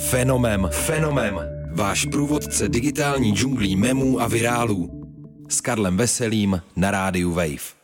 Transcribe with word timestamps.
Fenomem, 0.00 0.68
fenomem. 0.72 1.40
Váš 1.72 2.04
průvodce 2.04 2.68
digitální 2.68 3.32
džunglí 3.32 3.76
memů 3.76 4.20
a 4.20 4.28
virálů. 4.28 4.90
S 5.48 5.60
Karlem 5.60 5.96
Veselým 5.96 6.62
na 6.76 6.90
rádiu 6.90 7.32
Wave. 7.32 7.78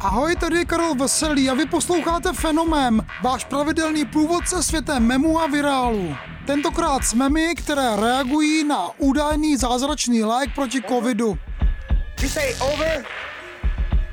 Ahoj, 0.00 0.36
tady 0.36 0.56
je 0.58 0.64
Karel 0.64 0.94
Veselý 0.94 1.50
a 1.50 1.54
vy 1.54 1.66
posloucháte 1.66 2.32
Fenomem, 2.32 3.06
váš 3.22 3.44
pravidelný 3.44 4.04
průvodce 4.04 4.62
světem 4.62 5.06
memů 5.06 5.40
a 5.40 5.46
virálu. 5.46 6.16
Tentokrát 6.46 7.04
s 7.04 7.14
memy, 7.14 7.54
které 7.56 7.96
reagují 7.96 8.64
na 8.64 8.88
údajný 8.98 9.56
zázračný 9.56 10.24
lék 10.24 10.54
proti 10.54 10.82
covidu. 10.88 11.38
You 12.22 12.28
say 12.28 12.54
over? 12.60 13.04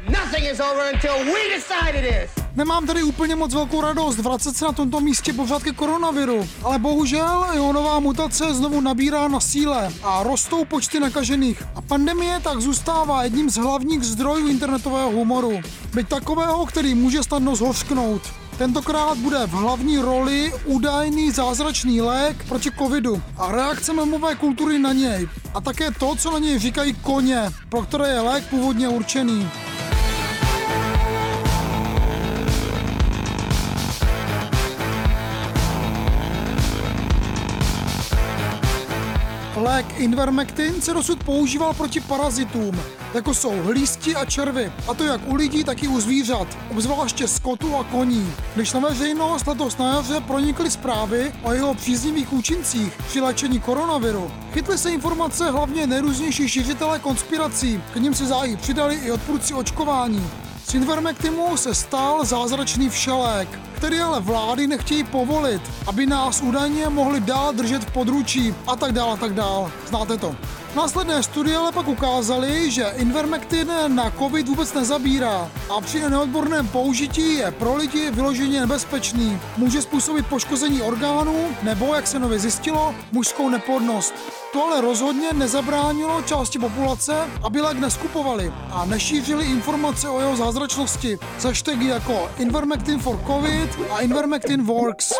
Nothing 0.09 0.45
is 0.51 0.59
over 0.59 0.93
until 0.93 1.25
we 1.25 1.55
decide 1.55 1.99
it 1.99 2.23
is. 2.23 2.46
Nemám 2.57 2.87
tady 2.87 3.03
úplně 3.03 3.35
moc 3.35 3.53
velkou 3.53 3.81
radost 3.81 4.17
vracet 4.17 4.57
se 4.57 4.65
na 4.65 4.71
tomto 4.71 4.99
místě 4.99 5.33
pořád 5.33 5.63
ke 5.63 5.71
koronaviru, 5.71 6.47
ale 6.63 6.79
bohužel 6.79 7.45
jeho 7.53 7.73
nová 7.73 7.99
mutace 7.99 8.53
znovu 8.53 8.81
nabírá 8.81 9.27
na 9.27 9.39
síle 9.39 9.93
a 10.03 10.23
rostou 10.23 10.65
počty 10.65 10.99
nakažených. 10.99 11.63
A 11.75 11.81
pandemie 11.81 12.39
tak 12.43 12.61
zůstává 12.61 13.23
jedním 13.23 13.49
z 13.49 13.57
hlavních 13.57 14.03
zdrojů 14.03 14.47
internetového 14.47 15.11
humoru. 15.11 15.59
Byť 15.93 16.07
takového, 16.07 16.65
který 16.65 16.95
může 16.95 17.23
snadno 17.23 17.55
zhořknout. 17.55 18.21
Tentokrát 18.57 19.17
bude 19.17 19.47
v 19.47 19.51
hlavní 19.51 19.97
roli 19.97 20.53
údajný 20.65 21.31
zázračný 21.31 22.01
lék 22.01 22.43
proti 22.47 22.71
covidu 22.71 23.21
a 23.37 23.51
reakce 23.51 23.93
memové 23.93 24.35
kultury 24.35 24.79
na 24.79 24.93
něj. 24.93 25.29
A 25.53 25.61
také 25.61 25.91
to, 25.91 26.15
co 26.15 26.31
na 26.31 26.39
něj 26.39 26.59
říkají 26.59 26.93
koně, 26.93 27.51
pro 27.69 27.81
které 27.81 28.09
je 28.09 28.19
lék 28.19 28.45
původně 28.49 28.87
určený. 28.87 29.49
Lék 39.67 39.99
Invermectin 39.99 40.81
se 40.81 40.93
dosud 40.93 41.23
používal 41.23 41.73
proti 41.73 41.99
parazitům, 41.99 42.81
jako 43.13 43.33
jsou 43.33 43.61
hlísti 43.61 44.15
a 44.15 44.25
červy, 44.25 44.71
a 44.87 44.93
to 44.93 45.03
jak 45.03 45.21
u 45.27 45.35
lidí, 45.35 45.63
tak 45.63 45.83
i 45.83 45.87
u 45.87 45.99
zvířat, 45.99 46.47
obzvláště 46.71 47.27
skotu 47.27 47.75
a 47.75 47.83
koní. 47.83 48.33
Když 48.55 48.73
na 48.73 48.79
veřejnost 48.79 49.47
letos 49.47 49.77
na 49.77 49.95
jaře 49.95 50.21
pronikly 50.21 50.71
zprávy 50.71 51.33
o 51.43 51.53
jeho 51.53 51.73
příznivých 51.73 52.33
účincích 52.33 52.93
při 53.07 53.21
léčení 53.21 53.59
koronaviru, 53.59 54.31
chytly 54.53 54.77
se 54.77 54.91
informace 54.91 55.51
hlavně 55.51 55.87
nejrůznější 55.87 56.49
šířitelé 56.49 56.99
konspirací, 56.99 57.81
k 57.93 57.95
ním 57.95 58.13
se 58.13 58.25
zájí 58.25 58.57
přidali 58.57 58.95
i 58.95 59.11
odpůrci 59.11 59.53
očkování. 59.53 60.29
Z 60.65 60.73
Invermectimu 60.73 61.57
se 61.57 61.75
stal 61.75 62.25
zázračný 62.25 62.89
všelék, 62.89 63.59
který 63.77 63.99
ale 63.99 64.19
vlády 64.19 64.67
nechtějí 64.67 65.03
povolit, 65.03 65.61
aby 65.87 66.05
nás 66.05 66.41
údajně 66.41 66.89
mohli 66.89 67.19
dál 67.19 67.53
držet 67.53 67.83
v 67.83 67.91
područí 67.91 68.55
a 68.67 68.75
tak 68.75 68.91
dál 68.91 69.11
a 69.11 69.17
tak 69.17 69.33
dál. 69.33 69.71
Znáte 69.87 70.17
to. 70.17 70.35
Následné 70.75 71.23
studie 71.23 71.57
ale 71.57 71.71
pak 71.71 71.87
ukázaly, 71.87 72.71
že 72.71 72.93
Invermectin 72.95 73.71
na 73.87 74.11
COVID 74.11 74.47
vůbec 74.47 74.73
nezabírá 74.73 75.49
a 75.77 75.81
při 75.81 76.09
neodborném 76.09 76.67
použití 76.67 77.33
je 77.33 77.51
pro 77.51 77.75
lidi 77.75 78.11
vyloženě 78.11 78.59
nebezpečný. 78.59 79.39
Může 79.57 79.81
způsobit 79.81 80.27
poškození 80.27 80.81
orgánů 80.81 81.47
nebo, 81.63 81.95
jak 81.95 82.07
se 82.07 82.19
nově 82.19 82.39
zjistilo, 82.39 82.95
mužskou 83.11 83.49
neplodnost. 83.49 84.13
To 84.53 84.63
ale 84.63 84.81
rozhodně 84.81 85.33
nezabránilo 85.33 86.21
části 86.21 86.59
populace, 86.59 87.15
aby 87.43 87.61
lék 87.61 87.79
neskupovali 87.79 88.53
a 88.71 88.85
nešířili 88.85 89.45
informace 89.45 90.09
o 90.09 90.19
jeho 90.19 90.35
zázračnosti 90.35 91.19
hashtagy 91.43 91.87
jako 91.87 92.29
Invermectin 92.37 92.99
for 92.99 93.19
COVID 93.27 93.66
a 93.91 93.99
Invermectin 93.99 94.63
works. 94.63 95.13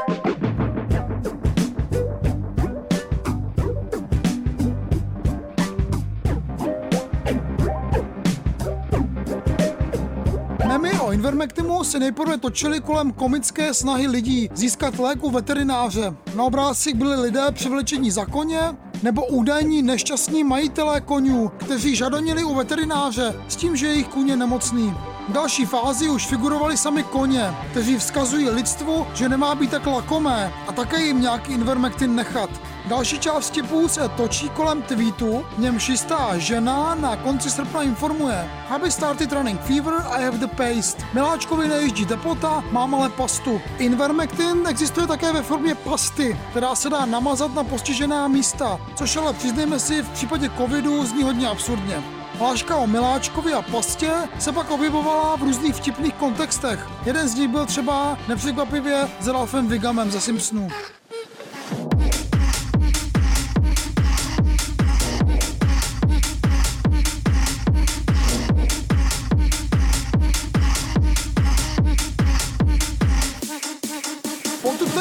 Memy 10.68 11.00
o 11.00 11.12
Invermectimu 11.12 11.84
se 11.84 12.00
nejprve 12.00 12.38
točily 12.38 12.82
kolem 12.82 13.12
komické 13.12 13.74
snahy 13.74 14.08
lidí 14.08 14.50
získat 14.54 15.00
lék 15.00 15.24
u 15.24 15.32
veterináře. 15.32 16.14
Na 16.36 16.44
obrázcích 16.44 16.96
byli 16.96 17.22
lidé 17.22 17.52
převlečení 17.52 18.12
za 18.12 18.26
koně, 18.26 18.60
nebo 19.04 19.26
údajní 19.26 19.82
nešťastní 19.82 20.44
majitelé 20.44 21.02
konňů, 21.02 21.52
kteří 21.58 21.96
žadonili 21.96 22.44
u 22.44 22.56
veterináře 22.56 23.36
s 23.48 23.56
tím, 23.56 23.76
že 23.76 23.88
jejich 23.88 24.08
kůň 24.08 24.30
je 24.30 24.36
nemocný. 24.36 24.94
V 25.28 25.32
další 25.32 25.66
fázi 25.66 26.10
už 26.10 26.28
figurovali 26.28 26.78
sami 26.78 27.04
koně, 27.04 27.56
kteří 27.72 27.98
vzkazují 27.98 28.50
lidstvu, 28.50 29.08
že 29.14 29.30
nemá 29.30 29.56
být 29.56 29.72
tak 29.72 29.88
lakomé 29.88 30.54
a 30.68 30.72
také 30.72 31.02
jim 31.04 31.22
nějaký 31.22 31.54
Invermectin 31.54 32.16
nechat. 32.16 32.50
Další 32.86 33.20
část 33.20 33.50
tipů 33.50 33.88
se 33.88 34.10
točí 34.10 34.50
kolem 34.50 34.82
tweetu, 34.82 35.46
v 35.58 35.60
němž 35.60 35.90
jistá 35.90 36.38
žena 36.38 36.96
na 36.96 37.16
konci 37.16 37.50
srpna 37.50 37.82
informuje 37.82 38.50
Happy 38.70 38.92
started 38.92 39.32
running 39.32 39.62
fever, 39.62 39.94
I 39.94 40.24
have 40.24 40.38
the 40.38 40.48
paste. 40.48 41.06
Miláčkovi 41.14 41.68
nejíždí 41.68 42.06
teplota, 42.06 42.64
mám 42.72 42.96
ale 42.96 43.10
pastu. 43.10 43.62
Invermectin 43.78 44.68
existuje 44.68 45.08
také 45.08 45.34
ve 45.34 45.42
formě 45.42 45.76
pasty, 45.76 46.40
která 46.52 46.76
se 46.76 46.90
dá 46.90 47.06
namazat 47.06 47.54
na 47.54 47.64
postižená 47.64 48.28
místa, 48.28 48.80
což 48.96 49.18
ale 49.18 49.34
přiznejme 49.34 49.80
si 49.80 50.02
v 50.02 50.10
případě 50.10 50.52
covidu 50.58 51.06
zní 51.06 51.24
hodně 51.24 51.48
absurdně. 51.48 52.17
Hláška 52.34 52.76
o 52.76 52.88
Miláčkovi 52.88 53.54
a 53.54 53.62
pastě 53.62 54.12
se 54.40 54.52
pak 54.52 54.72
objevovala 54.72 55.36
v 55.36 55.42
různých 55.42 55.76
vtipných 55.76 56.14
kontextech. 56.14 56.88
Jeden 57.06 57.28
z 57.30 57.36
nich 57.36 57.48
byl 57.48 57.66
třeba 57.66 58.18
nepřekvapivě 58.28 59.08
s 59.20 59.28
Ralphem 59.28 59.68
Wigamem 59.68 60.12
ze 60.12 60.22
Simpsonů. 60.22 60.70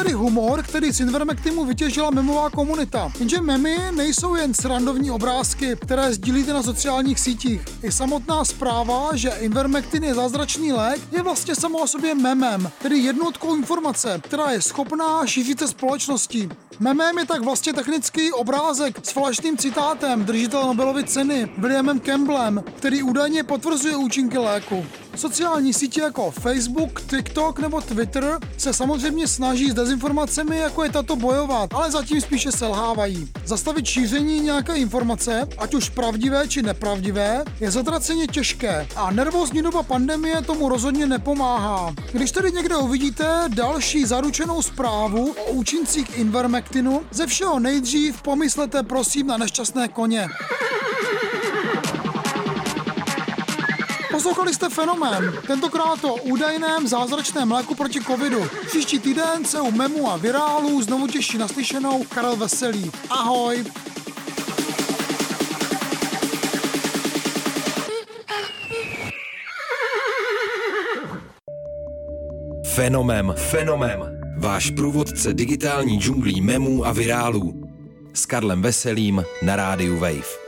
Tedy 0.07 0.15
humor, 0.15 0.63
který 0.63 0.91
z 0.93 0.99
Invermectimu 0.99 1.65
vytěžila 1.65 2.09
memová 2.11 2.49
komunita. 2.49 3.11
Jenže 3.19 3.41
memy 3.41 3.77
nejsou 3.95 4.35
jen 4.35 4.53
srandovní 4.53 5.11
obrázky, 5.11 5.75
které 5.81 6.13
sdílíte 6.13 6.53
na 6.53 6.63
sociálních 6.63 7.19
sítích. 7.19 7.61
I 7.83 7.91
samotná 7.91 8.45
zpráva, 8.45 9.09
že 9.13 9.29
Invermectin 9.29 10.03
je 10.03 10.13
zázračný 10.13 10.73
lék, 10.73 11.01
je 11.11 11.21
vlastně 11.21 11.55
samo 11.55 11.77
o 11.77 11.87
sobě 11.87 12.15
memem, 12.15 12.71
tedy 12.81 12.97
jednotkou 12.97 13.55
informace, 13.55 14.21
která 14.23 14.51
je 14.51 14.61
schopná 14.61 15.25
šířit 15.25 15.59
se 15.59 15.67
společností. 15.67 16.49
Memem 16.79 17.17
je 17.17 17.25
tak 17.25 17.41
vlastně 17.41 17.73
technický 17.73 18.31
obrázek 18.31 18.99
s 19.03 19.11
falešným 19.11 19.57
citátem 19.57 20.25
držitele 20.25 20.65
Nobelovy 20.65 21.03
ceny 21.03 21.51
Williamem 21.57 21.99
Campbellem, 21.99 22.63
který 22.77 23.03
údajně 23.03 23.43
potvrzuje 23.43 23.95
účinky 23.95 24.37
léku. 24.37 24.85
Sociální 25.17 25.73
sítě 25.73 26.01
jako 26.01 26.31
Facebook, 26.31 27.01
TikTok 27.01 27.59
nebo 27.59 27.81
Twitter 27.81 28.39
se 28.57 28.73
samozřejmě 28.73 29.27
snaží 29.27 29.71
s 29.71 29.73
dezinformacemi, 29.73 30.57
jako 30.57 30.83
je 30.83 30.89
tato 30.89 31.15
bojovat, 31.15 31.73
ale 31.73 31.91
zatím 31.91 32.21
spíše 32.21 32.51
selhávají. 32.51 33.29
Zastavit 33.45 33.85
šíření 33.85 34.39
nějaké 34.39 34.75
informace, 34.75 35.47
ať 35.57 35.73
už 35.73 35.89
pravdivé 35.89 36.47
či 36.47 36.61
nepravdivé, 36.61 37.43
je 37.59 37.71
zatraceně 37.71 38.27
těžké 38.27 38.87
a 38.95 39.11
nervózní 39.11 39.61
doba 39.61 39.83
pandemie 39.83 40.41
tomu 40.41 40.69
rozhodně 40.69 41.05
nepomáhá. 41.05 41.93
Když 42.11 42.31
tedy 42.31 42.51
někde 42.51 42.75
uvidíte 42.75 43.43
další 43.47 44.05
zaručenou 44.05 44.61
zprávu 44.61 45.35
o 45.47 45.51
účincích 45.51 46.17
Invermectinu, 46.17 47.01
ze 47.11 47.27
všeho 47.27 47.59
nejdřív 47.59 48.21
pomyslete 48.21 48.83
prosím 48.83 49.27
na 49.27 49.37
nešťastné 49.37 49.87
koně. 49.87 50.27
Poslouchali 54.17 54.53
jste 54.53 54.69
fenomén, 54.69 55.33
tentokrát 55.47 56.03
o 56.03 56.15
údajném 56.15 56.87
zázračném 56.87 57.51
léku 57.51 57.75
proti 57.75 58.01
covidu. 58.01 58.45
Příští 58.67 58.99
týden 58.99 59.45
se 59.45 59.61
u 59.61 59.71
memu 59.71 60.11
a 60.11 60.17
virálu 60.17 60.81
znovu 60.81 61.07
těší 61.07 61.37
naslyšenou 61.37 62.03
Karel 62.03 62.35
Veselý. 62.35 62.91
Ahoj! 63.09 63.65
Fenomem, 72.75 73.33
fenomem. 73.37 74.19
Váš 74.37 74.71
průvodce 74.71 75.33
digitální 75.33 75.99
džunglí 75.99 76.41
memů 76.41 76.85
a 76.85 76.91
virálů. 76.91 77.63
S 78.13 78.25
Karlem 78.25 78.61
Veselým 78.61 79.23
na 79.41 79.55
rádiu 79.55 79.99
Wave. 79.99 80.46